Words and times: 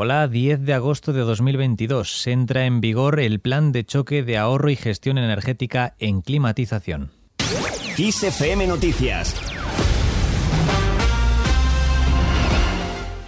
Hola, 0.00 0.28
10 0.28 0.60
de 0.60 0.74
agosto 0.74 1.12
de 1.12 1.22
2022 1.22 2.24
entra 2.28 2.66
en 2.66 2.80
vigor 2.80 3.18
el 3.18 3.40
plan 3.40 3.72
de 3.72 3.84
choque 3.84 4.22
de 4.22 4.38
ahorro 4.38 4.70
y 4.70 4.76
gestión 4.76 5.18
energética 5.18 5.96
en 5.98 6.20
climatización. 6.20 7.10
XFM 7.96 8.68
Noticias 8.68 9.57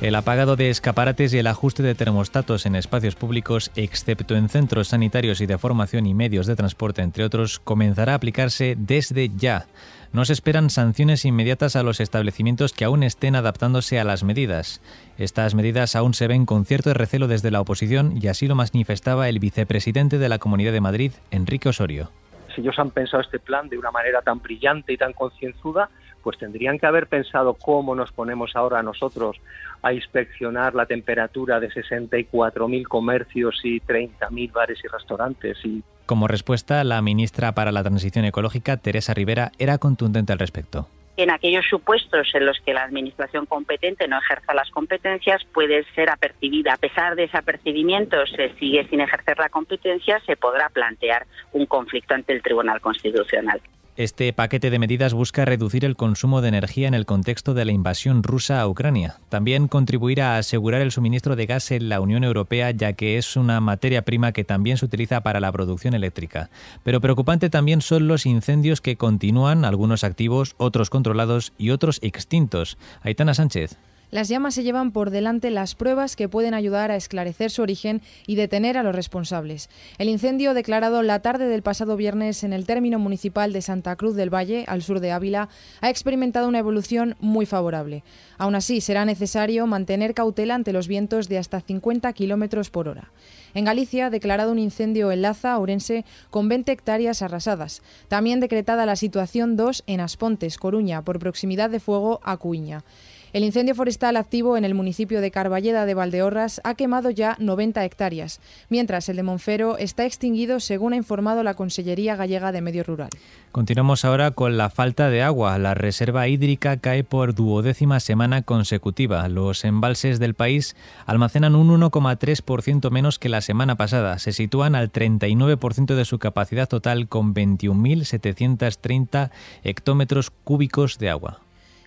El 0.00 0.14
apagado 0.14 0.56
de 0.56 0.70
escaparates 0.70 1.34
y 1.34 1.38
el 1.38 1.46
ajuste 1.46 1.82
de 1.82 1.94
termostatos 1.94 2.64
en 2.64 2.74
espacios 2.74 3.16
públicos, 3.16 3.70
excepto 3.76 4.34
en 4.34 4.48
centros 4.48 4.88
sanitarios 4.88 5.42
y 5.42 5.46
de 5.46 5.58
formación 5.58 6.06
y 6.06 6.14
medios 6.14 6.46
de 6.46 6.56
transporte, 6.56 7.02
entre 7.02 7.22
otros, 7.22 7.60
comenzará 7.60 8.12
a 8.12 8.14
aplicarse 8.14 8.76
desde 8.78 9.28
ya. 9.28 9.66
No 10.14 10.24
se 10.24 10.32
esperan 10.32 10.70
sanciones 10.70 11.26
inmediatas 11.26 11.76
a 11.76 11.82
los 11.82 12.00
establecimientos 12.00 12.72
que 12.72 12.86
aún 12.86 13.02
estén 13.02 13.36
adaptándose 13.36 14.00
a 14.00 14.04
las 14.04 14.24
medidas. 14.24 14.80
Estas 15.18 15.54
medidas 15.54 15.94
aún 15.94 16.14
se 16.14 16.28
ven 16.28 16.46
con 16.46 16.64
cierto 16.64 16.94
recelo 16.94 17.28
desde 17.28 17.50
la 17.50 17.60
oposición 17.60 18.14
y 18.18 18.28
así 18.28 18.48
lo 18.48 18.54
manifestaba 18.54 19.28
el 19.28 19.38
vicepresidente 19.38 20.16
de 20.16 20.30
la 20.30 20.38
Comunidad 20.38 20.72
de 20.72 20.80
Madrid, 20.80 21.12
Enrique 21.30 21.68
Osorio. 21.68 22.10
Si 22.54 22.62
ellos 22.62 22.78
han 22.78 22.90
pensado 22.90 23.22
este 23.22 23.38
plan 23.38 23.68
de 23.68 23.76
una 23.76 23.90
manera 23.90 24.22
tan 24.22 24.40
brillante 24.40 24.94
y 24.94 24.96
tan 24.96 25.12
concienzuda, 25.12 25.90
pues 26.22 26.38
tendrían 26.38 26.78
que 26.78 26.86
haber 26.86 27.06
pensado 27.06 27.54
cómo 27.54 27.94
nos 27.94 28.12
ponemos 28.12 28.54
ahora 28.54 28.82
nosotros 28.82 29.40
a 29.82 29.92
inspeccionar 29.92 30.74
la 30.74 30.86
temperatura 30.86 31.60
de 31.60 31.70
64.000 31.70 32.86
comercios 32.86 33.60
y 33.64 33.80
30.000 33.80 34.52
bares 34.52 34.78
y 34.84 34.88
restaurantes. 34.88 35.58
Y... 35.64 35.82
Como 36.06 36.28
respuesta, 36.28 36.84
la 36.84 37.00
ministra 37.02 37.52
para 37.52 37.72
la 37.72 37.82
Transición 37.82 38.24
Ecológica, 38.24 38.76
Teresa 38.76 39.14
Rivera, 39.14 39.52
era 39.58 39.78
contundente 39.78 40.32
al 40.32 40.38
respecto 40.38 40.86
en 41.22 41.30
aquellos 41.30 41.66
supuestos 41.68 42.28
en 42.34 42.46
los 42.46 42.58
que 42.60 42.72
la 42.72 42.82
administración 42.82 43.46
competente 43.46 44.08
no 44.08 44.18
ejerza 44.18 44.54
las 44.54 44.70
competencias 44.70 45.44
puede 45.52 45.84
ser 45.94 46.10
apercibida. 46.10 46.74
A 46.74 46.78
pesar 46.78 47.14
de 47.14 47.24
ese 47.24 47.36
apercibimiento, 47.36 48.16
se 48.26 48.54
sigue 48.54 48.86
sin 48.88 49.00
ejercer 49.00 49.38
la 49.38 49.48
competencia, 49.48 50.20
se 50.26 50.36
podrá 50.36 50.68
plantear 50.70 51.26
un 51.52 51.66
conflicto 51.66 52.14
ante 52.14 52.32
el 52.32 52.42
Tribunal 52.42 52.80
Constitucional. 52.80 53.60
Este 54.00 54.32
paquete 54.32 54.70
de 54.70 54.78
medidas 54.78 55.12
busca 55.12 55.44
reducir 55.44 55.84
el 55.84 55.94
consumo 55.94 56.40
de 56.40 56.48
energía 56.48 56.88
en 56.88 56.94
el 56.94 57.04
contexto 57.04 57.52
de 57.52 57.66
la 57.66 57.72
invasión 57.72 58.22
rusa 58.22 58.58
a 58.58 58.66
Ucrania. 58.66 59.18
También 59.28 59.68
contribuirá 59.68 60.36
a 60.36 60.38
asegurar 60.38 60.80
el 60.80 60.90
suministro 60.90 61.36
de 61.36 61.44
gas 61.44 61.70
en 61.70 61.90
la 61.90 62.00
Unión 62.00 62.24
Europea, 62.24 62.70
ya 62.70 62.94
que 62.94 63.18
es 63.18 63.36
una 63.36 63.60
materia 63.60 64.00
prima 64.00 64.32
que 64.32 64.42
también 64.42 64.78
se 64.78 64.86
utiliza 64.86 65.20
para 65.20 65.38
la 65.38 65.52
producción 65.52 65.92
eléctrica. 65.92 66.48
Pero 66.82 67.02
preocupante 67.02 67.50
también 67.50 67.82
son 67.82 68.08
los 68.08 68.24
incendios 68.24 68.80
que 68.80 68.96
continúan, 68.96 69.66
algunos 69.66 70.02
activos, 70.02 70.54
otros 70.56 70.88
controlados 70.88 71.52
y 71.58 71.68
otros 71.68 71.98
extintos. 72.00 72.78
Aitana 73.02 73.34
Sánchez. 73.34 73.76
Las 74.10 74.28
llamas 74.28 74.54
se 74.54 74.64
llevan 74.64 74.90
por 74.90 75.10
delante 75.10 75.50
las 75.50 75.74
pruebas 75.74 76.16
que 76.16 76.28
pueden 76.28 76.52
ayudar 76.52 76.90
a 76.90 76.96
esclarecer 76.96 77.50
su 77.50 77.62
origen 77.62 78.02
y 78.26 78.34
detener 78.34 78.76
a 78.76 78.82
los 78.82 78.94
responsables. 78.94 79.70
El 79.98 80.08
incendio 80.08 80.52
declarado 80.52 81.02
la 81.02 81.20
tarde 81.20 81.46
del 81.46 81.62
pasado 81.62 81.96
viernes 81.96 82.42
en 82.42 82.52
el 82.52 82.66
término 82.66 82.98
municipal 82.98 83.52
de 83.52 83.62
Santa 83.62 83.94
Cruz 83.94 84.16
del 84.16 84.32
Valle, 84.34 84.64
al 84.66 84.82
sur 84.82 84.98
de 84.98 85.12
Ávila, 85.12 85.48
ha 85.80 85.90
experimentado 85.90 86.48
una 86.48 86.58
evolución 86.58 87.16
muy 87.20 87.46
favorable. 87.46 88.02
Aún 88.36 88.56
así, 88.56 88.80
será 88.80 89.04
necesario 89.04 89.66
mantener 89.66 90.14
cautela 90.14 90.56
ante 90.56 90.72
los 90.72 90.88
vientos 90.88 91.28
de 91.28 91.38
hasta 91.38 91.60
50 91.60 92.12
kilómetros 92.12 92.70
por 92.70 92.88
hora. 92.88 93.12
En 93.54 93.64
Galicia, 93.64 94.10
declarado 94.10 94.52
un 94.52 94.58
incendio 94.58 95.12
en 95.12 95.22
Laza, 95.22 95.56
Ourense, 95.58 96.04
con 96.30 96.48
20 96.48 96.72
hectáreas 96.72 97.22
arrasadas. 97.22 97.82
También 98.08 98.40
decretada 98.40 98.86
la 98.86 98.96
situación 98.96 99.56
2 99.56 99.84
en 99.86 100.00
Aspontes, 100.00 100.58
Coruña, 100.58 101.02
por 101.02 101.18
proximidad 101.18 101.70
de 101.70 101.80
fuego 101.80 102.20
a 102.24 102.36
Cuiña. 102.36 102.84
El 103.32 103.44
incendio 103.44 103.76
forestal 103.76 104.16
activo 104.16 104.56
en 104.56 104.64
el 104.64 104.74
municipio 104.74 105.20
de 105.20 105.30
Carballeda 105.30 105.86
de 105.86 105.94
Valdeorras 105.94 106.60
ha 106.64 106.74
quemado 106.74 107.10
ya 107.10 107.36
90 107.38 107.84
hectáreas, 107.84 108.40
mientras 108.70 109.08
el 109.08 109.16
de 109.16 109.22
Monfero 109.22 109.78
está 109.78 110.04
extinguido 110.04 110.58
según 110.58 110.94
ha 110.94 110.96
informado 110.96 111.44
la 111.44 111.54
Consellería 111.54 112.16
Gallega 112.16 112.50
de 112.50 112.60
Medio 112.60 112.82
Rural. 112.82 113.10
Continuamos 113.52 114.04
ahora 114.04 114.32
con 114.32 114.56
la 114.56 114.68
falta 114.68 115.10
de 115.10 115.22
agua. 115.22 115.58
La 115.58 115.74
reserva 115.74 116.26
hídrica 116.26 116.78
cae 116.78 117.04
por 117.04 117.34
duodécima 117.34 118.00
semana 118.00 118.42
consecutiva. 118.42 119.28
Los 119.28 119.64
embalses 119.64 120.18
del 120.18 120.34
país 120.34 120.74
almacenan 121.06 121.54
un 121.54 121.68
1,3% 121.80 122.90
menos 122.90 123.20
que 123.20 123.28
la 123.28 123.42
semana 123.42 123.76
pasada. 123.76 124.18
Se 124.18 124.32
sitúan 124.32 124.74
al 124.74 124.90
39% 124.90 125.94
de 125.94 126.04
su 126.04 126.18
capacidad 126.18 126.68
total 126.68 127.06
con 127.06 127.32
21.730 127.32 129.30
hectómetros 129.62 130.30
cúbicos 130.30 130.98
de 130.98 131.10
agua. 131.10 131.40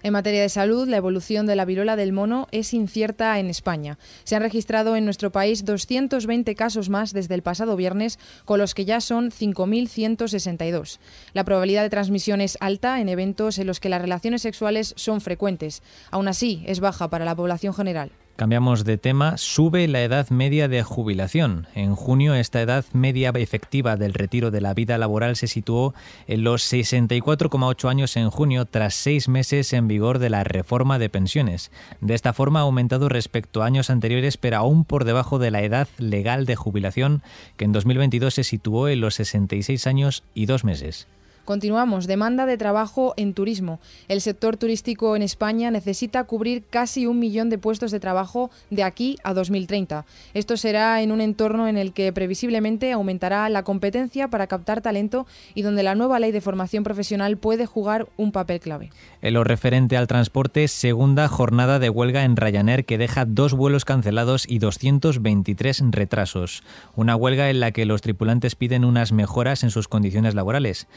En 0.04 0.12
materia 0.12 0.42
de 0.42 0.50
salud, 0.50 0.86
la 0.90 0.98
evolución 0.98 1.46
de 1.46 1.56
la 1.56 1.64
viruela 1.64 1.96
del 1.96 2.12
mono 2.12 2.48
es 2.52 2.74
incierta 2.74 3.40
en 3.40 3.50
España. 3.50 3.98
Se 4.26 4.36
han 4.36 4.42
registrado 4.42 4.98
en 4.98 5.06
nuestro 5.06 5.32
país 5.32 5.64
220 5.64 6.56
casos 6.56 6.90
más 6.90 7.14
desde 7.14 7.36
el 7.36 7.42
pasado 7.42 7.78
viernes, 7.78 8.20
con 8.44 8.60
los 8.60 8.76
que 8.76 8.84
ya 8.84 9.00
son 9.00 9.32
5.162. 9.32 11.00
La 11.34 11.46
probabilidad 11.46 11.84
de 11.84 11.90
transmisión 11.90 12.42
es 12.42 12.58
alta 12.60 13.00
en 13.00 13.08
eventos 13.08 13.58
en 13.60 13.68
los 13.68 13.80
que 13.80 13.88
las 13.88 14.02
relaciones 14.02 14.42
sexuales 14.42 14.94
son 14.98 15.22
frecuentes. 15.22 15.82
Aún 16.12 16.28
así, 16.28 16.64
es 16.68 16.82
baja 16.82 17.10
para 17.10 17.24
la 17.24 17.36
población 17.36 17.74
general. 17.74 18.12
Cambiamos 18.36 18.84
de 18.84 18.98
tema, 18.98 19.38
sube 19.38 19.88
la 19.88 20.02
edad 20.02 20.32
media 20.32 20.68
de 20.68 20.82
jubilación. 20.82 21.68
En 21.76 21.94
junio 21.94 22.34
esta 22.34 22.62
edad 22.62 22.84
media 22.92 23.30
efectiva 23.30 23.96
del 23.96 24.16
retiro 24.16 24.50
de 24.50 24.60
la 24.60 24.74
vida 24.74 24.98
laboral 24.98 25.36
se 25.36 25.46
situó 25.46 25.94
en 26.26 26.44
los 26.44 26.64
64,8 26.64 27.90
años 27.90 28.18
en 28.18 28.32
junio 28.32 28.66
tras 28.66 28.96
seis 28.96 29.30
meses 29.30 29.72
en 29.72 29.88
vigor 29.88 30.18
de 30.18 30.32
la 30.32 30.44
reforma 30.44 30.98
de 30.98 31.10
pensiones. 31.10 31.72
De 32.02 32.16
esta 32.16 32.34
forma 32.34 32.62
ha 32.62 32.64
aumentado 32.64 33.08
respecto 33.08 33.62
a 33.62 33.68
años 33.68 33.92
anteriores 33.92 34.38
pero 34.38 34.58
aún 34.58 34.84
por 34.84 35.06
debajo 35.06 35.38
de 35.38 35.52
la 35.52 35.62
edad 35.62 35.88
legal 36.00 36.48
de 36.48 36.56
jubilación 36.56 37.22
que 37.56 37.66
en 37.66 37.72
2022 37.72 38.34
se 38.34 38.44
situó 38.44 38.90
en 38.90 39.00
los 39.00 39.14
66 39.14 39.86
años 39.86 40.24
y 40.34 40.48
dos 40.48 40.64
meses. 40.64 41.08
Continuamos. 41.46 42.08
Demanda 42.08 42.46
de 42.46 42.58
trabajo 42.58 43.14
en 43.18 43.34
turismo. 43.34 43.82
El 44.08 44.22
sector 44.22 44.56
turístico 44.56 45.18
en 45.18 45.22
España 45.22 45.72
necesita 45.72 46.24
cubrir 46.24 46.64
casi 46.70 47.06
un 47.06 47.20
millón 47.20 47.50
de 47.50 47.58
puestos 47.58 47.92
de 47.92 48.00
trabajo 48.00 48.50
de 48.70 48.84
aquí 48.84 49.18
a 49.26 49.34
2030. 49.34 50.06
Esto 50.34 50.56
será 50.56 51.02
en 51.02 51.12
un 51.12 51.20
entorno 51.20 51.68
en 51.68 51.78
el 51.78 51.92
que 51.92 52.14
previsiblemente 52.14 52.94
aumentará 52.94 53.50
la 53.50 53.64
competencia 53.64 54.30
para 54.30 54.48
captar 54.48 54.82
talento 54.82 55.28
y 55.54 55.64
donde 55.64 55.84
la 55.84 55.96
nueva 55.96 56.18
ley 56.20 56.32
de 56.32 56.40
formación 56.40 56.86
profesional 56.86 57.36
puede 57.36 57.66
jugar 57.66 58.08
un 58.16 58.32
papel 58.32 58.62
clave. 58.62 58.92
En 59.22 59.34
lo 59.34 59.44
referente 59.44 59.98
al 59.98 60.08
transporte, 60.08 60.70
segunda 60.70 61.28
jornada 61.28 61.78
de 61.78 61.90
huelga 61.90 62.24
en 62.24 62.38
Ryanair 62.38 62.86
que 62.86 62.98
deja 62.98 63.26
dos 63.26 63.54
vuelos 63.54 63.84
cancelados 63.84 64.46
y 64.48 64.60
223 64.60 65.84
retrasos. 65.92 66.64
Una 66.96 67.18
huelga 67.18 67.50
en 67.50 67.60
la 67.60 67.72
que 67.72 67.86
los 67.86 68.02
tripulantes 68.02 68.56
piden 68.56 68.86
unas 68.86 69.12
mejoras 69.12 69.64
en 69.64 69.72
sus 69.72 69.90
condiciones 69.90 70.36
laborales 70.36 70.88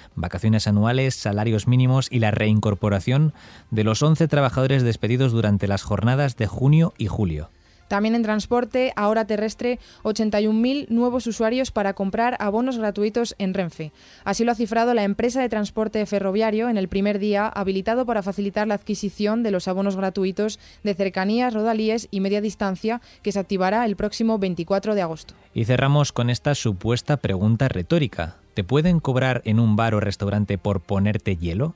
anuales, 0.67 1.15
salarios 1.15 1.67
mínimos 1.67 2.09
y 2.11 2.19
la 2.21 2.31
reincorporación 2.31 3.33
de 3.71 3.85
los 3.85 4.03
11 4.03 4.29
trabajadores 4.29 4.83
despedidos 4.83 5.33
durante 5.33 5.69
las 5.69 5.83
jornadas 5.83 6.37
de 6.37 6.47
junio 6.47 6.93
y 6.99 7.07
julio. 7.07 7.51
También 7.89 8.17
en 8.17 8.23
transporte, 8.23 8.93
ahora 8.97 9.27
terrestre, 9.27 9.79
81.000 10.03 10.89
nuevos 10.89 11.27
usuarios 11.27 11.71
para 11.71 11.93
comprar 11.95 12.37
abonos 12.41 12.79
gratuitos 12.79 13.37
en 13.39 13.55
Renfe. 13.55 13.93
Así 14.25 14.45
lo 14.45 14.53
ha 14.53 14.57
cifrado 14.57 14.93
la 14.93 15.05
empresa 15.05 15.41
de 15.41 15.49
transporte 15.49 16.05
ferroviario 16.07 16.69
en 16.69 16.79
el 16.79 16.89
primer 16.89 17.19
día 17.19 17.47
habilitado 17.47 18.05
para 18.05 18.23
facilitar 18.23 18.67
la 18.67 18.75
adquisición 18.75 19.43
de 19.43 19.53
los 19.53 19.69
abonos 19.69 19.97
gratuitos 19.97 20.59
de 20.83 20.95
cercanías, 20.95 21.55
rodalíes 21.55 22.09
y 22.11 22.21
media 22.21 22.41
distancia 22.41 23.01
que 23.23 23.31
se 23.31 23.39
activará 23.39 23.85
el 23.85 23.95
próximo 23.95 24.39
24 24.39 24.95
de 24.95 25.03
agosto. 25.03 25.35
Y 25.55 25.65
cerramos 25.65 26.13
con 26.13 26.29
esta 26.29 26.55
supuesta 26.57 27.19
pregunta 27.19 27.69
retórica. 27.69 28.37
¿Te 28.57 28.65
pueden 28.65 29.01
cobrar 29.01 29.43
en 29.45 29.61
un 29.61 29.77
bar 29.77 29.95
o 29.95 30.01
restaurante 30.01 30.57
por 30.57 30.81
ponerte 30.81 31.37
hielo? 31.37 31.75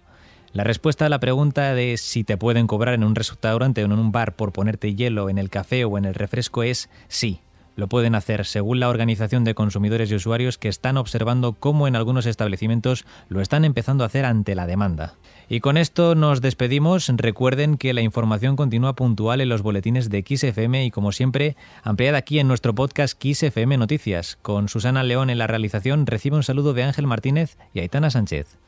La 0.54 0.64
respuesta 0.64 1.04
a 1.04 1.08
la 1.10 1.20
pregunta 1.20 1.74
de 1.74 1.98
si 1.98 2.24
te 2.24 2.38
pueden 2.38 2.66
cobrar 2.66 2.94
en 2.94 3.04
un 3.04 3.14
restaurante 3.14 3.82
o 3.82 3.84
en 3.84 3.92
un 3.92 4.12
bar 4.12 4.34
por 4.34 4.52
ponerte 4.52 4.94
hielo 4.94 5.28
en 5.28 5.36
el 5.36 5.50
café 5.50 5.84
o 5.84 5.98
en 5.98 6.06
el 6.06 6.14
refresco 6.14 6.62
es 6.62 6.88
sí. 7.06 7.40
Lo 7.76 7.88
pueden 7.88 8.14
hacer 8.14 8.46
según 8.46 8.80
la 8.80 8.88
Organización 8.88 9.44
de 9.44 9.54
Consumidores 9.54 10.10
y 10.10 10.14
Usuarios 10.14 10.58
que 10.58 10.68
están 10.68 10.96
observando 10.96 11.52
cómo 11.52 11.88
en 11.88 11.96
algunos 11.96 12.26
establecimientos 12.26 13.04
lo 13.28 13.40
están 13.40 13.64
empezando 13.64 14.04
a 14.04 14.08
hacer 14.08 14.24
ante 14.24 14.54
la 14.54 14.66
demanda. 14.66 15.14
Y 15.48 15.60
con 15.60 15.76
esto 15.76 16.14
nos 16.14 16.40
despedimos. 16.40 17.08
Recuerden 17.08 17.76
que 17.76 17.92
la 17.92 18.02
información 18.02 18.56
continúa 18.56 18.94
puntual 18.94 19.40
en 19.40 19.48
los 19.48 19.62
boletines 19.62 20.10
de 20.10 20.24
XFM 20.26 20.84
y 20.84 20.90
como 20.90 21.12
siempre 21.12 21.56
ampliada 21.82 22.18
aquí 22.18 22.38
en 22.38 22.48
nuestro 22.48 22.74
podcast 22.74 23.20
XFM 23.22 23.76
Noticias. 23.76 24.38
Con 24.42 24.68
Susana 24.68 25.02
León 25.02 25.30
en 25.30 25.38
la 25.38 25.46
realización 25.46 26.06
recibe 26.06 26.36
un 26.36 26.42
saludo 26.42 26.74
de 26.74 26.84
Ángel 26.84 27.06
Martínez 27.06 27.56
y 27.74 27.80
Aitana 27.80 28.10
Sánchez. 28.10 28.58